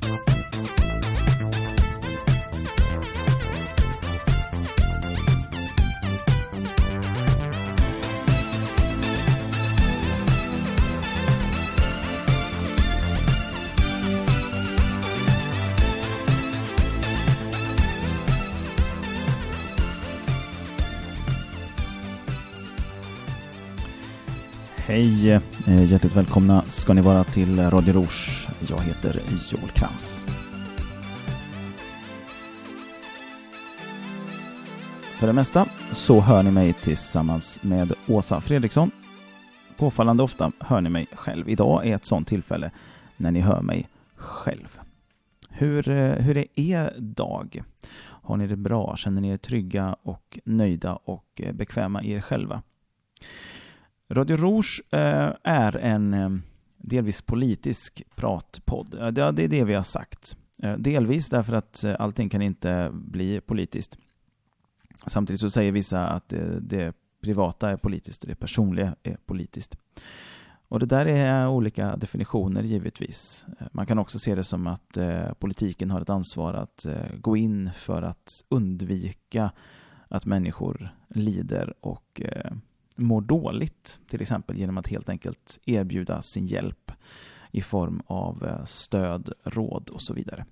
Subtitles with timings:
[0.00, 0.33] Bye.
[24.94, 25.30] Hej!
[25.66, 28.48] Eh, hjärtligt välkomna ska ni vara till Radio Rouge.
[28.68, 29.20] Jag heter
[29.52, 30.26] Joel Krantz.
[35.02, 38.90] För det mesta så hör ni mig tillsammans med Åsa Fredriksson.
[39.76, 41.48] Påfallande ofta hör ni mig själv.
[41.48, 42.70] Idag är ett sådant tillfälle
[43.16, 44.78] när ni hör mig själv.
[45.50, 47.62] Hur, eh, hur är er dag?
[48.00, 48.96] Har ni det bra?
[48.96, 52.62] Känner ni er trygga och nöjda och eh, bekväma i er själva?
[54.08, 56.30] Radio Rouge eh, är en eh,
[56.76, 59.14] delvis politisk pratpodd.
[59.14, 60.36] Det, är det vi har sagt.
[60.62, 63.98] Eh, delvis därför att allting kan inte bli politiskt.
[65.06, 69.76] Samtidigt så säger vissa att det, det privata är politiskt och det personliga är politiskt.
[70.68, 73.46] Och det där är olika definitioner givetvis.
[73.72, 74.98] Man kan också se det som att
[75.38, 76.86] politiken har ett ansvar att
[77.18, 79.50] gå in för att undvika
[80.08, 82.22] att människor lider och
[82.94, 86.92] mår dåligt, till exempel genom att helt enkelt erbjuda sin hjälp
[87.50, 90.46] i form av eh, stöd, råd och så vidare.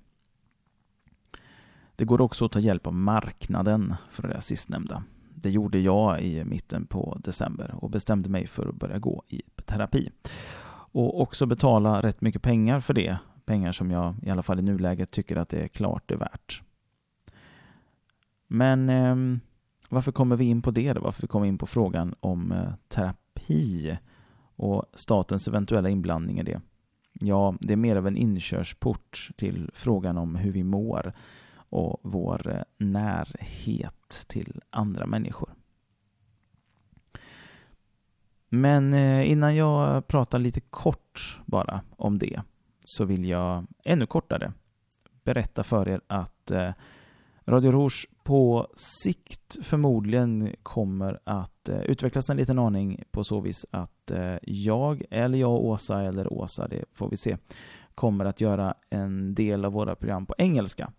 [1.96, 5.04] Det går också att ta hjälp av marknaden för det sistnämnda.
[5.34, 9.42] Det gjorde jag i mitten på december och bestämde mig för att börja gå i
[9.64, 10.10] terapi.
[10.94, 13.16] Och också betala rätt mycket pengar för det.
[13.44, 16.62] Pengar som jag i alla fall i nuläget tycker att det är klart är värt.
[18.46, 19.38] Men eh,
[19.92, 20.92] varför kommer vi in på det?
[20.92, 21.00] Då?
[21.00, 23.98] Varför kommer vi in på frågan om eh, terapi
[24.56, 26.60] och statens eventuella inblandning i det?
[27.12, 31.12] Ja, det är mer av en inkörsport till frågan om hur vi mår
[31.54, 35.54] och vår eh, närhet till andra människor.
[38.48, 42.42] Men eh, innan jag pratar lite kort bara om det
[42.84, 44.52] så vill jag ännu kortare
[45.24, 46.52] berätta för er att
[47.44, 53.66] Radio Rouge på sikt förmodligen kommer att eh, utvecklas en liten aning på så vis
[53.70, 57.36] att eh, jag, eller jag och Åsa, eller Åsa, det får vi se,
[57.94, 60.92] kommer att göra en del av våra program på engelska.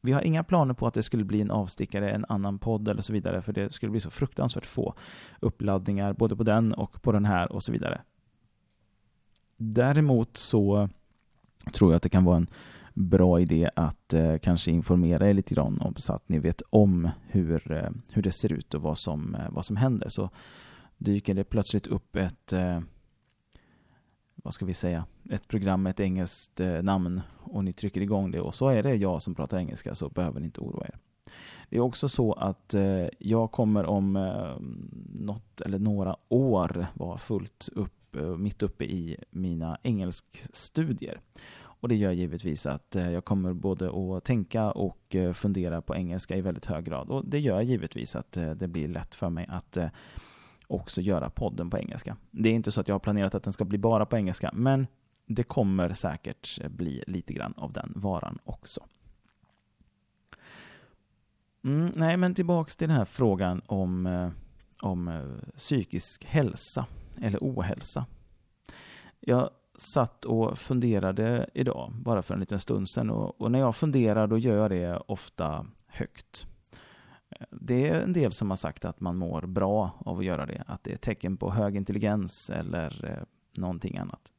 [0.00, 3.02] Vi har inga planer på att det skulle bli en avstickare, en annan podd eller
[3.02, 4.94] så vidare, för det skulle bli så fruktansvärt få
[5.40, 8.00] uppladdningar både på den och på den här och så vidare.
[9.56, 10.88] Däremot så
[11.72, 12.46] tror jag att det kan vara en
[12.96, 17.10] bra idé att eh, kanske informera er lite grann om så att ni vet om
[17.26, 20.08] hur, eh, hur det ser ut och vad som, eh, vad som händer.
[20.08, 20.30] Så
[20.98, 22.80] dyker det plötsligt upp ett eh,
[24.46, 28.30] vad ska vi säga, ett program med ett engelskt eh, namn och ni trycker igång
[28.30, 30.98] det och så är det jag som pratar engelska så behöver ni inte oroa er.
[31.70, 34.56] Det är också så att eh, jag kommer om eh,
[35.14, 41.20] något eller några år vara fullt upp, eh, mitt uppe i mina engelskstudier.
[41.80, 45.94] Och det gör givetvis att eh, jag kommer både att tänka och eh, fundera på
[45.94, 47.10] engelska i väldigt hög grad.
[47.10, 49.78] Och det gör givetvis att eh, det blir lätt för mig att
[50.66, 52.16] också göra podden på engelska.
[52.30, 54.50] Det är inte så att jag har planerat att den ska bli bara på engelska,
[54.54, 54.86] men
[55.26, 58.80] det kommer säkert bli lite grann av den varan också.
[61.64, 64.30] Mm, nej, men tillbaks till den här frågan om,
[64.82, 66.86] om psykisk hälsa
[67.22, 68.06] eller ohälsa.
[69.20, 73.10] Jag satt och funderade idag, bara för en liten stund sedan.
[73.10, 76.46] Och, och, när jag funderar då gör jag det ofta högt.
[77.50, 80.64] Det är en del som har sagt att man mår bra av att göra det.
[80.66, 83.22] Att det är ett tecken på hög intelligens eller eh,
[83.60, 84.32] någonting annat.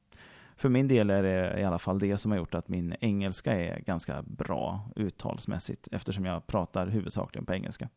[0.55, 3.53] För min del är det i alla fall det som har gjort att min engelska
[3.53, 7.89] är ganska bra uttalsmässigt eftersom jag pratar huvudsakligen på engelska.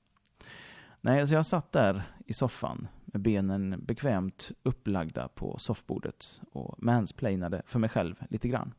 [1.01, 7.63] Nej, så jag satt där i soffan med benen bekvämt upplagda på soffbordet och mansplainade
[7.67, 8.75] för mig själv lite grann.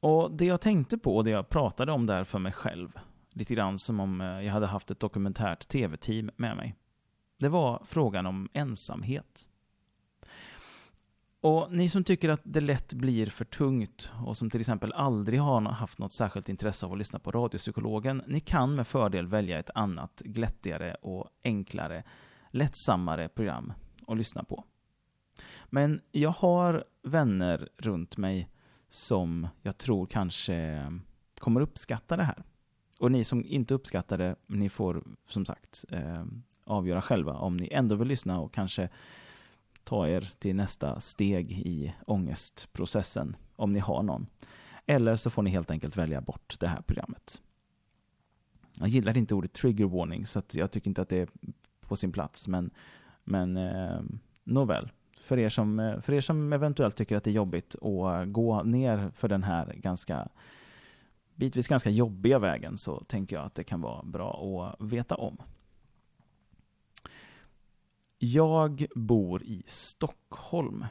[0.00, 2.92] Och det jag tänkte på och det jag pratade om där för mig själv,
[3.32, 6.76] lite grann som om eh, jag hade haft ett dokumentärt tv-team med mig,
[7.38, 9.48] det var frågan om ensamhet.
[11.44, 15.40] Och ni som tycker att det lätt blir för tungt och som till exempel aldrig
[15.40, 19.58] har haft något särskilt intresse av att lyssna på Radiopsykologen, ni kan med fördel välja
[19.58, 22.02] ett annat glättigare och enklare,
[22.50, 23.72] lättsammare program
[24.06, 24.64] att lyssna på.
[25.66, 28.48] Men jag har vänner runt mig
[28.88, 30.86] som jag tror kanske
[31.38, 32.42] kommer uppskatta det här.
[32.98, 36.24] Och ni som inte uppskattar det, ni får som sagt eh,
[36.64, 38.88] avgöra själva om ni ändå vill lyssna och kanske
[39.84, 44.26] ta er till nästa steg i ångestprocessen, om ni har någon.
[44.86, 47.42] Eller så får ni helt enkelt välja bort det här programmet.
[48.78, 51.28] Jag gillar inte ordet trigger warning, så jag tycker inte att det är
[51.80, 52.70] på sin plats, men,
[53.24, 54.00] men eh,
[54.44, 54.90] nåväl.
[55.20, 58.24] För er, som, eh, för er som eventuellt tycker att det är jobbigt att eh,
[58.24, 60.28] gå ner för den här ganska
[61.34, 65.36] bitvis ganska jobbiga vägen så tänker jag att det kan vara bra att veta om.
[68.24, 70.86] Jag bor i Stockholm.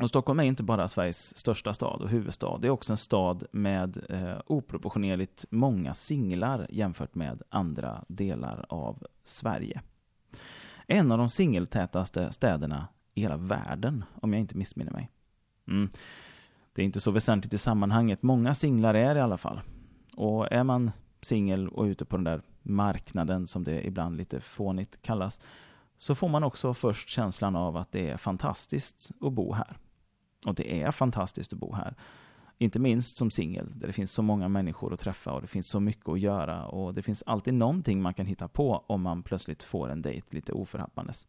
[0.00, 2.58] Och Stockholm är inte bara Sveriges största stad och huvudstad.
[2.58, 9.06] Det är också en stad med eh, oproportionerligt många singlar jämfört med andra delar av
[9.24, 9.82] Sverige.
[10.86, 15.10] En av de singeltätaste städerna i hela världen, om jag inte missminner mig.
[15.68, 15.90] Mm.
[16.72, 18.22] Det är inte så väsentligt i sammanhanget.
[18.22, 19.60] Många singlar är i alla fall.
[20.16, 20.90] Och är man
[21.22, 25.40] singel och ute på den där marknaden, som det ibland lite fånigt kallas,
[25.96, 29.76] så får man också först känslan av att det är fantastiskt att bo här.
[30.46, 31.94] Och det är fantastiskt att bo här.
[32.58, 35.66] Inte minst som singel, där det finns så många människor att träffa och det finns
[35.66, 39.22] så mycket att göra och det finns alltid någonting man kan hitta på om man
[39.22, 41.26] plötsligt får en dejt lite oförhappandes.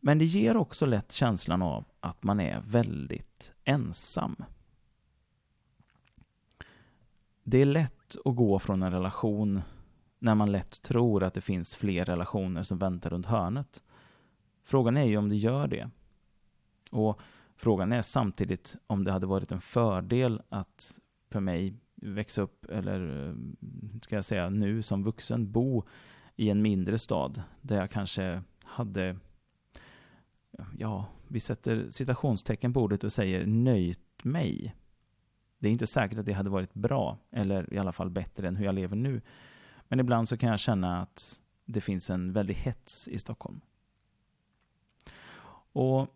[0.00, 4.36] Men det ger också lätt känslan av att man är väldigt ensam.
[7.44, 9.62] Det är lätt att gå från en relation
[10.22, 13.82] när man lätt tror att det finns fler relationer som väntar runt hörnet.
[14.64, 15.90] Frågan är ju om det gör det.
[16.90, 17.20] Och
[17.56, 23.34] frågan är samtidigt om det hade varit en fördel att för mig växa upp, eller
[24.02, 25.84] ska jag säga nu som vuxen, bo
[26.36, 29.16] i en mindre stad där jag kanske hade
[30.78, 34.74] ja, vi sätter citationstecken på ordet och säger nöjt mig.
[35.58, 38.56] Det är inte säkert att det hade varit bra, eller i alla fall bättre än
[38.56, 39.20] hur jag lever nu.
[39.92, 43.60] Men ibland så kan jag känna att det finns en väldig hets i Stockholm.
[45.72, 46.08] Och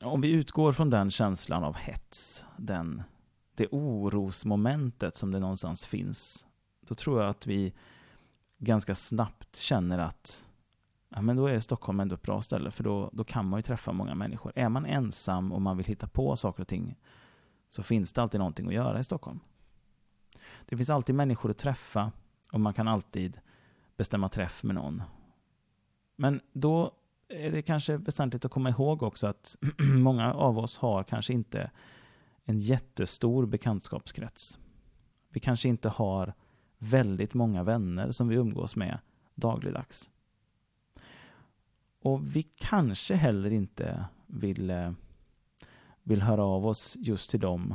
[0.00, 3.02] om vi utgår från den känslan av hets, den,
[3.54, 6.46] det orosmomentet som det någonstans finns,
[6.80, 7.72] då tror jag att vi
[8.58, 10.48] ganska snabbt känner att
[11.08, 13.62] ja, men då är Stockholm ändå ett bra ställe, för då, då kan man ju
[13.62, 14.52] träffa många människor.
[14.54, 16.96] Är man ensam och man vill hitta på saker och ting,
[17.68, 19.40] så finns det alltid någonting att göra i Stockholm.
[20.68, 22.12] Det finns alltid människor att träffa
[22.52, 23.40] och man kan alltid
[23.96, 25.02] bestämma träff med någon.
[26.16, 26.92] Men då
[27.28, 29.56] är det kanske väsentligt att komma ihåg också att
[29.94, 31.70] många av oss har kanske inte
[32.44, 34.58] en jättestor bekantskapskrets.
[35.28, 36.34] Vi kanske inte har
[36.78, 38.98] väldigt många vänner som vi umgås med
[39.34, 40.10] dagligdags.
[42.00, 44.92] Och vi kanske heller inte vill, eh,
[46.02, 47.74] vill höra av oss just till dem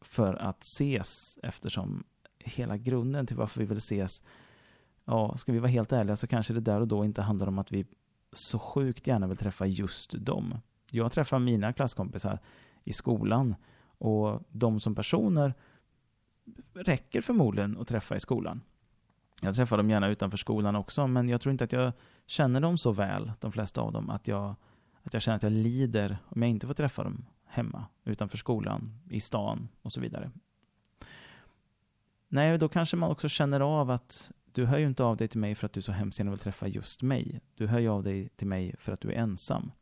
[0.00, 2.04] för att ses eftersom
[2.38, 4.22] hela grunden till varför vi vill ses,
[5.04, 7.58] ja, ska vi vara helt ärliga så kanske det där och då inte handlar om
[7.58, 7.86] att vi
[8.32, 10.54] så sjukt gärna vill träffa just dem.
[10.90, 12.38] Jag träffar mina klasskompisar
[12.84, 13.54] i skolan
[13.98, 15.54] och de som personer
[16.74, 18.60] räcker förmodligen att träffa i skolan.
[19.42, 21.92] Jag träffar dem gärna utanför skolan också, men jag tror inte att jag
[22.26, 24.54] känner dem så väl, de flesta av dem, att jag,
[25.02, 29.00] att jag känner att jag lider om jag inte får träffa dem hemma, utanför skolan,
[29.10, 30.30] i stan och så vidare.
[32.28, 35.40] Nej, då kanske man också känner av att du hör ju inte av dig till
[35.40, 37.40] mig för att du så hemskt gärna vill träffa just mig.
[37.54, 39.72] Du hör ju av dig till mig för att du är ensam.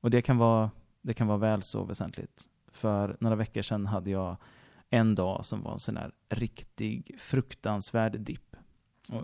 [0.00, 0.70] Och det kan vara,
[1.02, 2.48] det kan vara väl så väsentligt.
[2.72, 4.36] För några veckor sedan hade jag
[4.90, 8.56] en dag som var en sån här riktig fruktansvärd dipp.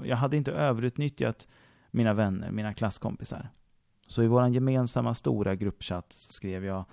[0.05, 1.49] jag hade inte överutnyttjat
[1.91, 3.49] mina vänner, mina klasskompisar.
[4.07, 6.85] Så i vår gemensamma stora gruppchatt skrev jag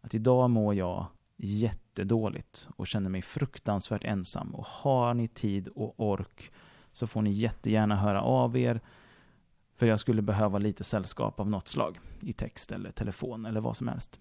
[0.00, 1.06] att idag mår jag
[1.42, 4.54] jättedåligt och känner mig fruktansvärt ensam.
[4.54, 6.52] Och har ni tid och ork
[6.92, 8.80] så får ni jättegärna höra av er.
[9.76, 12.00] För jag skulle behöva lite sällskap av något slag.
[12.20, 14.20] I text eller telefon eller vad som helst.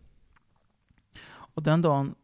[1.30, 2.16] Och den dagen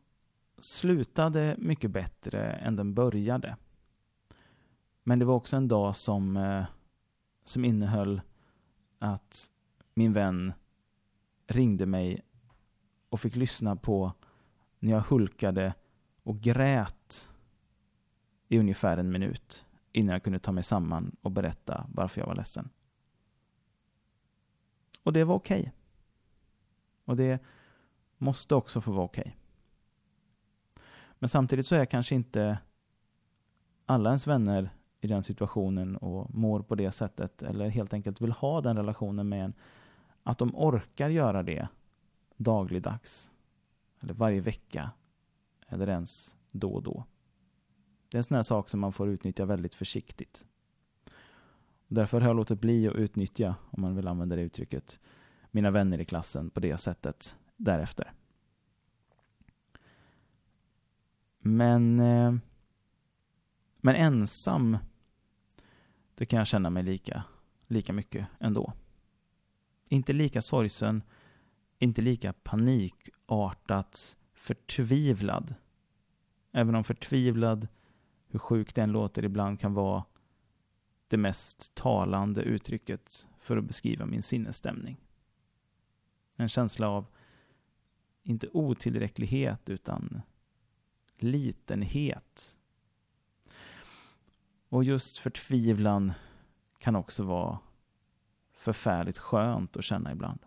[0.60, 3.58] slutade mycket bättre än den började.
[5.04, 6.66] Men det var också en dag som, eh,
[7.44, 8.22] som innehöll
[9.00, 9.52] att
[9.94, 10.54] min vän
[11.48, 12.22] ringde mig
[13.10, 14.14] och fick lyssna på
[14.86, 15.74] när jag hulkade
[16.24, 17.30] och grät
[18.48, 22.36] i ungefär en minut innan jag kunde ta mig samman och berätta varför jag var
[22.36, 22.70] ledsen.
[25.04, 25.60] Och det var okej.
[25.60, 25.72] Okay.
[27.06, 27.44] Och det
[28.18, 29.22] måste också få vara okej.
[29.22, 29.34] Okay.
[31.20, 32.58] Men samtidigt så är kanske inte
[33.86, 34.70] alla ens vänner
[35.02, 39.30] i den situationen och mår på det sättet eller helt enkelt vill ha den relationen
[39.30, 39.54] med en.
[40.24, 41.68] Att de orkar göra det
[42.38, 43.32] dagligdags
[44.06, 44.92] eller varje vecka
[45.68, 47.06] eller ens då och då.
[48.10, 50.46] Det är en sån här sak som man får utnyttja väldigt försiktigt.
[51.88, 55.00] Därför har jag låtit bli att utnyttja, om man vill använda det uttrycket,
[55.52, 58.14] mina vänner i klassen på det sättet därefter.
[61.40, 62.36] Men, eh,
[63.82, 64.78] men ensam,
[66.16, 67.24] det kan jag känna mig lika,
[67.68, 68.74] lika mycket ändå.
[69.90, 71.04] Inte lika sorgsen,
[71.80, 75.56] inte lika panikartat förtvivlad.
[76.52, 77.68] Även om förtvivlad,
[78.28, 80.04] hur sjukt den låter ibland, kan vara
[81.08, 84.98] det mest talande uttrycket för att beskriva min sinnesstämning.
[86.36, 87.06] En känsla av,
[88.24, 90.22] inte otillräcklighet, utan
[91.18, 92.58] litenhet.
[94.70, 96.14] Och just förtvivlan
[96.78, 97.60] kan också vara
[98.54, 100.40] förfärligt skönt att känna ibland.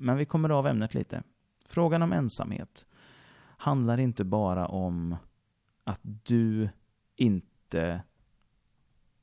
[0.00, 1.22] Men vi kommer av ämnet lite.
[1.66, 2.86] Frågan om ensamhet
[3.40, 5.16] handlar inte bara om
[5.84, 6.68] att du
[7.16, 8.02] inte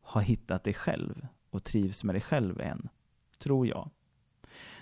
[0.02, 2.90] har hittat dig själv och trivs med dig själv än,
[3.38, 3.90] tror jag.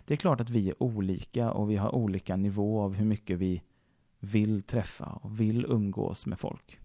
[0.05, 3.37] Det är klart att vi är olika och vi har olika nivå av hur mycket
[3.37, 3.63] vi
[4.19, 6.79] vill träffa och vill umgås med folk.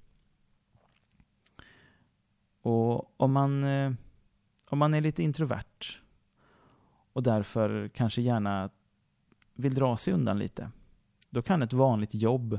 [2.62, 3.92] Och om man, eh,
[4.68, 6.00] om man är lite introvert
[7.12, 8.70] och därför kanske gärna
[9.58, 10.70] vill dra sig undan lite,
[11.30, 12.58] då kan ett vanligt jobb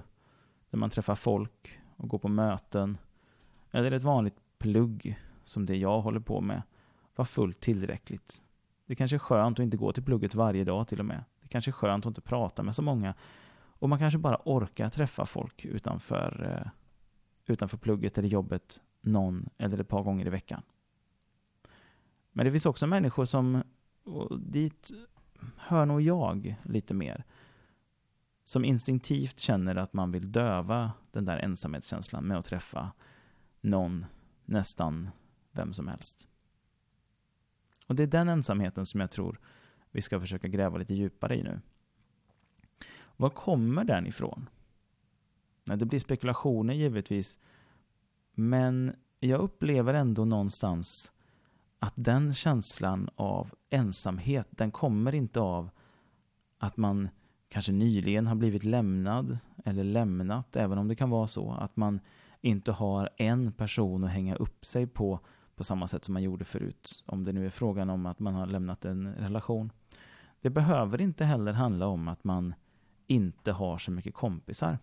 [0.70, 2.98] där man träffar folk och går på möten,
[3.72, 6.62] eller ett vanligt plugg som det jag håller på med,
[7.16, 8.44] vara fullt tillräckligt.
[8.86, 11.24] Det kanske är skönt att inte gå till plugget varje dag till och med.
[11.42, 13.14] Det kanske är skönt att inte prata med så många.
[13.52, 16.72] Och man kanske bara orkar träffa folk utanför, eh,
[17.46, 20.62] utanför plugget eller jobbet någon eller ett par gånger i veckan.
[22.32, 23.64] Men det finns också människor som,
[24.04, 24.92] och dit
[25.58, 27.24] hör nog jag lite mer,
[28.44, 32.92] som instinktivt känner att man vill döva den där ensamhetskänslan med att träffa
[33.62, 34.06] någon,
[34.46, 35.10] nästan
[35.52, 36.28] vem som helst.
[37.88, 39.40] Och det är den ensamheten som jag tror
[39.92, 41.62] vi ska försöka gräva lite djupare i nu.
[43.18, 44.50] Var kommer den ifrån?
[45.64, 47.40] Det blir spekulationer givetvis,
[48.34, 51.14] men jag upplever ändå någonstans
[51.80, 55.70] att den känslan av ensamhet, den kommer inte av
[56.58, 57.10] att man
[57.50, 62.00] kanske nyligen har blivit lämnad eller lämnat, även om det kan vara så att man
[62.42, 65.20] inte har en person att hänga upp sig på
[65.60, 67.04] på samma sätt som man gjorde förut.
[67.06, 69.72] Om det nu är frågan om att man har lämnat en relation.
[70.42, 72.54] Det behöver inte heller handla om att man
[73.08, 74.78] inte har så mycket kompisar.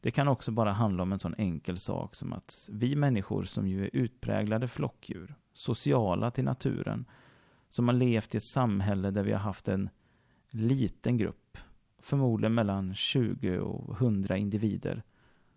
[0.00, 3.68] Det kan också bara handla om en sån enkel sak som att vi människor som
[3.68, 7.04] ju är utpräglade flockdjur, sociala till naturen,
[7.68, 9.90] som har levt i ett samhälle där vi har haft en
[10.50, 11.58] liten grupp,
[11.98, 15.02] förmodligen mellan 20 och 100 individer,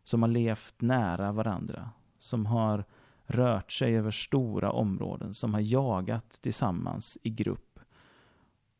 [0.03, 2.85] som har levt nära varandra, som har
[3.25, 7.79] rört sig över stora områden, som har jagat tillsammans i grupp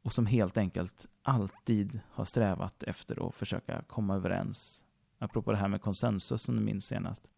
[0.02, 4.84] och som helt enkelt alltid har strävat efter att försöka komma överens.
[5.18, 7.32] Apropå det här med konsensus som du minns senast.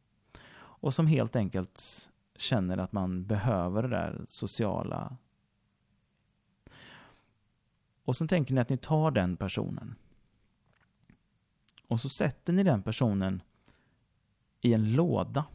[0.53, 2.10] Och som helt enkelt
[2.41, 5.17] känner att man behöver det där sociala.
[8.03, 9.95] Och sen tänker ni att ni tar den personen.
[11.87, 13.41] Och så sätter ni den personen
[14.61, 15.45] i en låda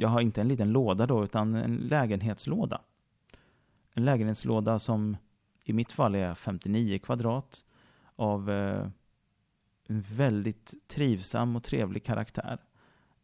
[0.00, 2.80] jag har inte en liten låda då, utan en lägenhetslåda.
[3.94, 5.16] En lägenhetslåda som
[5.64, 7.64] i mitt fall är 59 kvadrat
[8.16, 8.88] av eh,
[9.86, 12.58] en väldigt trivsam och trevlig karaktär.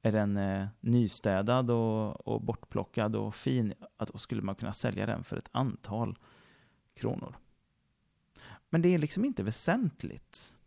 [0.07, 5.07] Är den eh, nystädad och, och bortplockad och fin, att då skulle man kunna sälja
[5.07, 6.19] den för ett antal
[6.95, 7.37] kronor.
[8.71, 10.59] Men det är liksom inte väsentligt.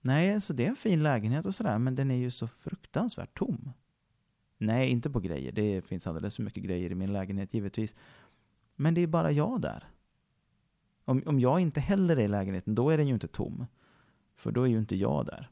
[0.00, 3.38] Nej, så det är en fin lägenhet och sådär, men den är ju så fruktansvärt
[3.38, 3.72] tom.
[4.58, 5.52] Nej, inte på grejer.
[5.52, 7.96] Det finns alldeles för mycket grejer i min lägenhet givetvis.
[8.76, 9.84] Men det är bara jag där.
[11.04, 13.66] Om, om jag inte heller är i lägenheten, då är den ju inte tom.
[14.34, 15.50] För då är ju inte jag där.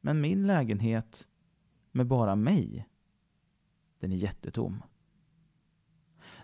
[0.00, 1.28] Men min lägenhet
[1.92, 2.88] med bara mig,
[3.98, 4.82] den är jättetom.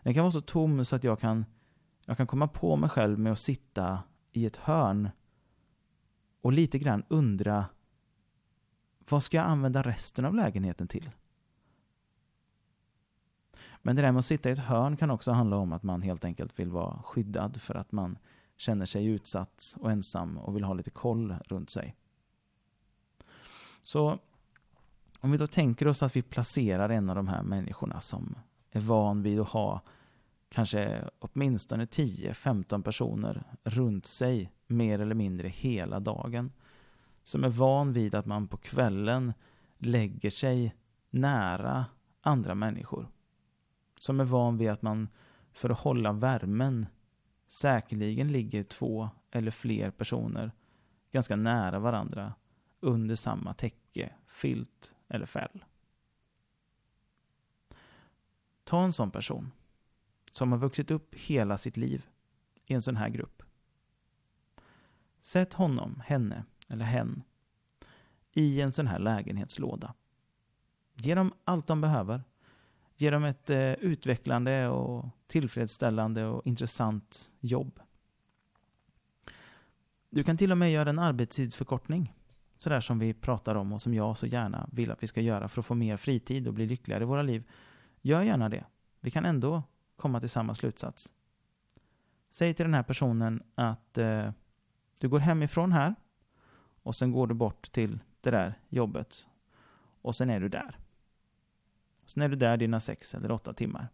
[0.03, 1.45] Den kan vara så tom så att jag kan,
[2.05, 5.11] jag kan komma på mig själv med att sitta i ett hörn
[6.41, 7.67] och lite grann undra
[9.11, 11.11] vad ska jag använda resten av lägenheten till?
[13.83, 16.03] Men det där med att sitta i ett hörn kan också handla om att man
[16.03, 18.19] helt enkelt vill vara skyddad för att man
[18.57, 21.97] känner sig utsatt och ensam och vill ha lite koll runt sig.
[23.83, 24.19] Så
[25.27, 28.39] om vi då tänker oss att vi placerar en av de här människorna som
[28.71, 29.81] är van vid att ha
[30.49, 36.53] kanske åtminstone 10-15 personer runt sig mer eller mindre hela dagen
[37.23, 39.33] som är van vid att man på kvällen
[39.79, 40.75] lägger sig
[41.11, 41.87] nära
[42.21, 43.09] andra människor.
[43.99, 45.09] Som är van vid att man
[45.53, 46.87] för att hålla värmen
[47.47, 50.53] säkerligen ligger två eller fler personer
[51.13, 52.35] ganska nära varandra
[52.81, 55.65] under samma täcke, filt eller fäll.
[58.65, 59.53] Ta en sån person
[60.33, 62.07] som har vuxit upp hela sitt liv
[62.65, 63.43] i en sån här grupp.
[65.19, 67.23] Sätt honom, henne eller hen
[68.33, 69.95] i en sån här lägenhetslåda.
[70.95, 72.25] Ge dem allt de behöver.
[72.97, 77.81] Ge dem ett eh, utvecklande och tillfredsställande och intressant jobb.
[80.11, 82.16] Du kan till och med göra en arbetstidsförkortning.
[82.67, 85.49] Sådär som vi pratar om och som jag så gärna vill att vi ska göra
[85.49, 87.51] för att få mer fritid och bli lyckligare i våra liv.
[88.03, 88.65] Gör gärna det.
[89.01, 89.63] Vi kan ändå
[89.97, 91.13] komma till samma slutsats.
[92.31, 94.31] Säg till den här personen att eh,
[95.01, 95.95] du går hemifrån här
[96.83, 99.29] och sen går du bort till det där jobbet
[100.03, 100.79] och sen är du där.
[102.07, 103.89] Sen är du där dina sex eller åtta timmar.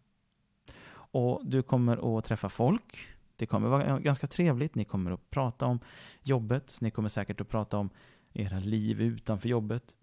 [0.95, 3.07] Och du kommer att träffa folk.
[3.35, 4.75] Det kommer vara ganska trevligt.
[4.75, 5.79] Ni kommer att prata om
[6.23, 6.77] jobbet.
[6.81, 7.89] Ni kommer säkert att prata om
[8.33, 9.95] era liv utanför jobbet.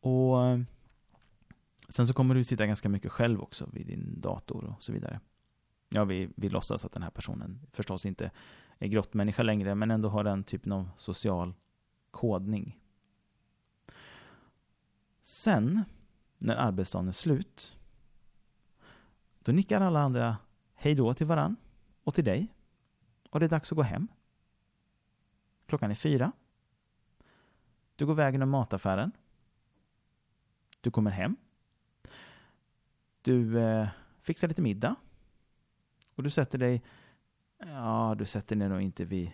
[0.00, 0.60] Och eh,
[1.88, 5.20] sen så kommer du sitta ganska mycket själv också vid din dator och så vidare.
[5.88, 8.30] Ja, vi, vi låtsas att den här personen förstås inte
[8.78, 11.54] är grottmänniska längre, men ändå har den typen av social
[12.10, 12.78] kodning.
[15.22, 15.84] Sen,
[16.38, 17.76] när arbetsdagen är slut,
[19.38, 20.36] då nickar alla andra
[20.74, 21.56] hej då till varann
[22.04, 22.54] och till dig.
[23.30, 24.08] Och det är dags att gå hem.
[25.66, 26.32] Klockan är fyra.
[28.02, 29.12] Du går vägen om mataffären.
[30.80, 31.36] Du kommer hem.
[33.22, 33.88] Du eh,
[34.22, 34.96] fixar lite middag.
[36.14, 36.82] Och du sätter dig,
[37.58, 39.30] ja, du sätter dig nog inte vid,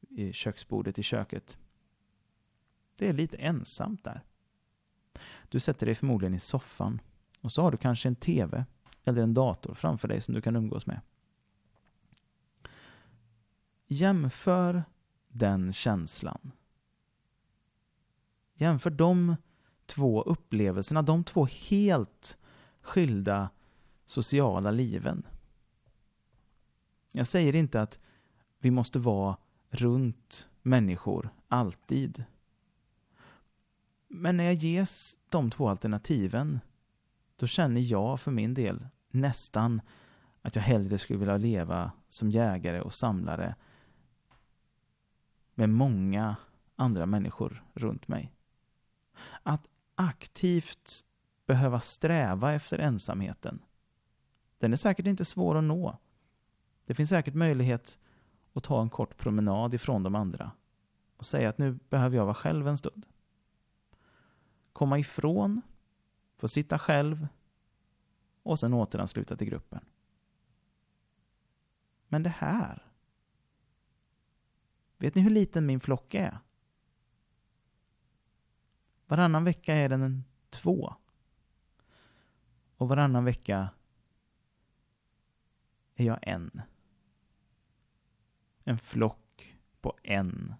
[0.00, 1.58] vid köksbordet i köket.
[2.96, 4.22] Det är lite ensamt där.
[5.48, 7.00] Du sätter dig förmodligen i soffan
[7.40, 8.64] och så har du kanske en TV
[9.04, 11.00] eller en dator framför dig som du kan umgås med.
[13.86, 14.84] Jämför
[15.28, 16.52] den känslan.
[18.62, 19.36] Jämför de
[19.86, 22.38] två upplevelserna, de två helt
[22.80, 23.50] skilda
[24.04, 25.26] sociala liven.
[27.12, 28.00] Jag säger inte att
[28.58, 29.36] vi måste vara
[29.70, 32.24] runt människor alltid.
[34.08, 36.60] Men när jag ges de två alternativen,
[37.36, 39.80] då känner jag för min del nästan
[40.42, 43.54] att jag hellre skulle vilja leva som jägare och samlare
[45.54, 46.36] med många
[46.76, 48.32] andra människor runt mig.
[49.42, 51.04] Att aktivt
[51.46, 53.62] behöva sträva efter ensamheten,
[54.58, 55.98] den är säkert inte svår att nå.
[56.84, 57.98] Det finns säkert möjlighet
[58.52, 60.52] att ta en kort promenad ifrån de andra
[61.16, 63.06] och säga att nu behöver jag vara själv en stund.
[64.72, 65.62] Komma ifrån,
[66.36, 67.28] få sitta själv
[68.42, 69.84] och sen återansluta till gruppen.
[72.08, 72.86] Men det här.
[74.98, 76.38] Vet ni hur liten min flock är?
[79.12, 80.94] Varannan vecka är den en två.
[82.76, 83.70] Och varannan vecka
[85.94, 86.62] är jag en.
[88.64, 90.54] En flock på en.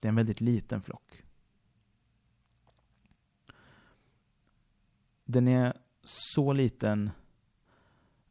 [0.00, 1.22] Det är en väldigt liten flock.
[5.24, 7.10] Den är så liten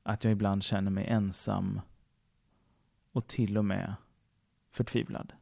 [0.03, 1.81] att jag ibland känner mig ensam
[3.11, 3.95] och till och med
[4.71, 5.38] förtvivlad.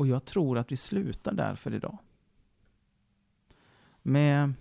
[0.00, 1.98] Och jag tror att vi slutar där för idag.
[4.02, 4.52] Med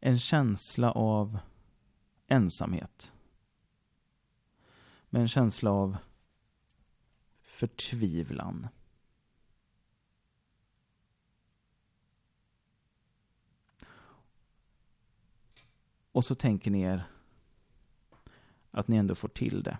[0.00, 1.38] en känsla av
[2.26, 3.14] ensamhet.
[5.10, 5.96] Med en känsla av
[7.42, 8.68] förtvivlan.
[16.12, 17.04] Och så tänker ni er
[18.70, 19.78] att ni ändå får till det.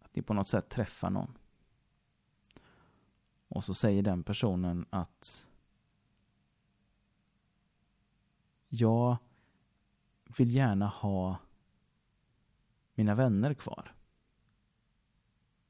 [0.00, 1.39] Att ni på något sätt träffar någon.
[3.50, 5.46] Och så säger den personen att
[8.68, 9.16] jag
[10.36, 11.38] vill gärna ha
[12.94, 13.94] mina vänner kvar.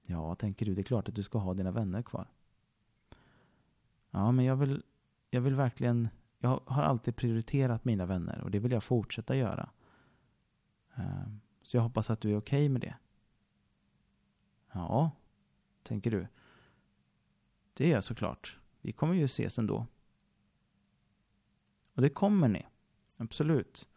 [0.03, 2.29] Ja, tänker du, det är klart att du ska ha dina vänner kvar.
[4.11, 4.83] Ja, men jag vill,
[5.31, 9.71] jag vill verkligen, jag har alltid prioriterat mina vänner och det vill jag fortsätta göra.
[10.95, 11.29] Eh,
[11.63, 12.95] så jag hoppas att du är okej okay med det.
[14.73, 15.11] Ja,
[15.83, 16.27] tänker du.
[17.75, 18.59] Det är jag såklart.
[18.81, 19.87] Vi kommer ju ses ändå.
[21.95, 22.67] Och det kommer ni.
[23.17, 23.89] Absolut.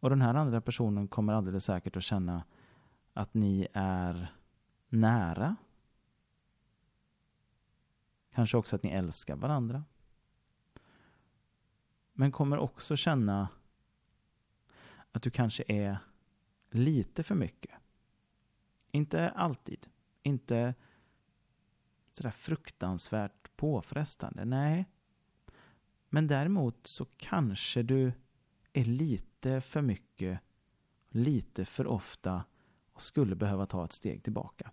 [0.00, 2.44] Och den här andra personen kommer alldeles säkert att känna
[3.12, 4.34] att ni är
[4.88, 5.56] nära.
[8.34, 9.84] Kanske också att ni älskar varandra.
[12.12, 13.48] Men kommer också känna
[15.12, 15.98] att du kanske är
[16.70, 17.70] lite för mycket.
[18.90, 19.86] Inte alltid.
[20.22, 20.74] Inte
[22.12, 24.44] sådär fruktansvärt påfrestande.
[24.44, 24.86] Nej.
[26.08, 28.12] Men däremot så kanske du
[28.72, 30.40] är lite för mycket,
[31.08, 32.44] lite för ofta
[32.92, 34.70] och skulle behöva ta ett steg tillbaka.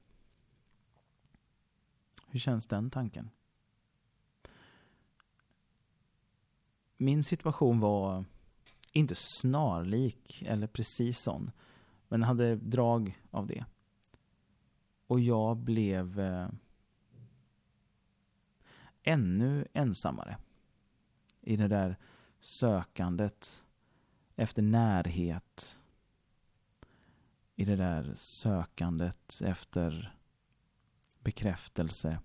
[2.27, 3.29] Hur känns den tanken?
[6.97, 8.25] Min situation var
[8.91, 11.51] inte snarlik eller precis sån,
[12.07, 13.65] men hade drag av det.
[15.07, 16.47] Och jag blev eh,
[19.07, 20.37] ännu ensammare
[21.41, 21.97] i det där
[22.39, 23.65] sökandet
[24.35, 25.83] efter närhet.
[27.55, 30.15] I det där sökandet efter
[31.19, 32.19] bekräftelse.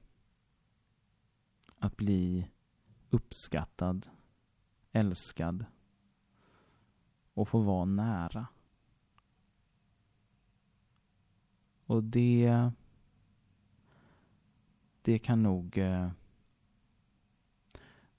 [1.78, 2.48] Att bli
[3.10, 4.08] uppskattad,
[4.92, 5.64] älskad
[7.34, 8.46] och få vara nära.
[11.86, 12.70] Och det
[15.02, 16.10] det kan nog eh,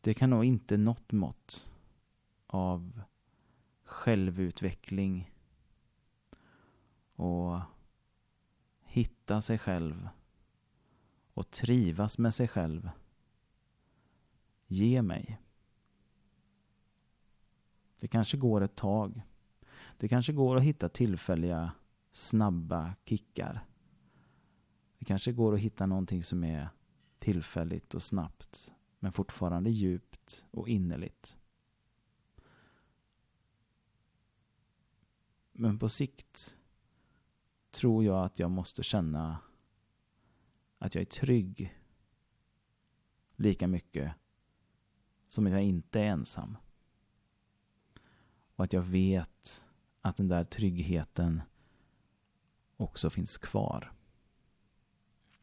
[0.03, 1.71] det kan nog inte något mått
[2.47, 3.01] av
[3.83, 5.31] självutveckling
[7.15, 7.59] och
[8.81, 10.09] hitta sig själv
[11.33, 12.89] och trivas med sig själv
[14.67, 15.39] ge mig.
[17.99, 19.21] Det kanske går ett tag.
[19.97, 21.71] Det kanske går att hitta tillfälliga
[22.11, 23.65] snabba kickar.
[24.97, 26.69] Det kanske går att hitta någonting som är
[27.19, 31.37] tillfälligt och snabbt men fortfarande djupt och innerligt.
[35.51, 36.59] Men på sikt
[37.71, 39.37] tror jag att jag måste känna
[40.77, 41.79] att jag är trygg
[43.35, 44.13] lika mycket
[45.27, 46.57] som att jag inte är ensam.
[48.55, 49.65] Och att jag vet
[50.01, 51.41] att den där tryggheten
[52.77, 53.93] också finns kvar.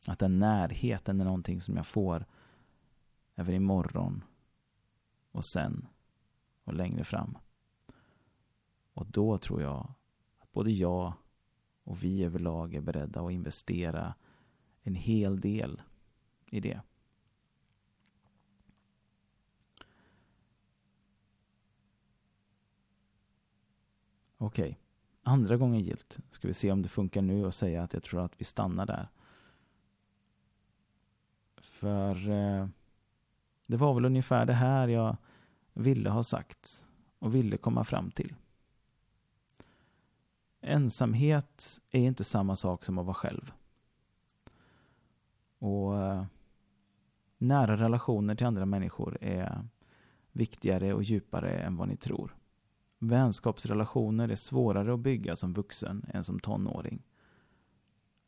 [0.06, 2.26] Att den närheten är någonting som jag får
[3.40, 4.24] även imorgon
[5.32, 5.86] och sen
[6.64, 7.38] och längre fram.
[8.94, 9.94] Och då tror jag
[10.38, 11.12] att både jag
[11.84, 14.14] och vi överlag är beredda att investera
[14.82, 15.82] en hel del
[16.46, 16.80] i det.
[24.36, 24.74] Okej, okay.
[25.22, 26.18] andra gången gilt.
[26.30, 28.86] Ska vi se om det funkar nu och säga att jag tror att vi stannar
[28.86, 29.08] där.
[31.56, 32.68] För eh,
[33.70, 35.16] det var väl ungefär det här jag
[35.72, 36.86] ville ha sagt
[37.18, 38.34] och ville komma fram till.
[40.60, 43.52] Ensamhet är inte samma sak som att vara själv.
[45.58, 46.24] Och eh,
[47.38, 49.64] nära relationer till andra människor är
[50.32, 52.36] viktigare och djupare än vad ni tror.
[52.98, 57.02] Vänskapsrelationer är svårare att bygga som vuxen än som tonåring.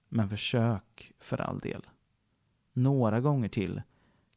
[0.09, 1.87] Men försök för all del.
[2.73, 3.83] Några gånger till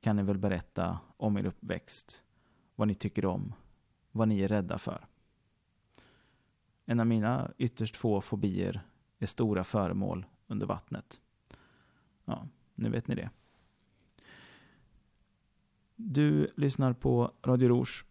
[0.05, 2.23] kan ni väl berätta om er uppväxt,
[2.75, 3.53] vad ni tycker om,
[4.11, 5.07] vad ni är rädda för.
[6.85, 8.81] En av mina ytterst få fobier
[9.19, 11.21] är stora föremål under vattnet.
[12.25, 13.29] Ja, nu vet ni det.
[15.95, 18.05] Du lyssnar på Radio Rouge.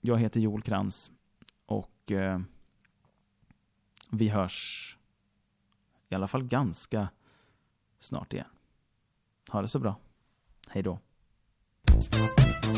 [0.00, 1.10] Jag heter Joel Krantz
[1.66, 2.40] och eh,
[4.10, 4.98] vi hörs
[6.08, 7.08] i alla fall ganska
[7.98, 8.48] snart igen.
[9.50, 9.96] Ha det så bra.
[10.68, 10.98] Hej då.
[11.96, 12.75] えっ?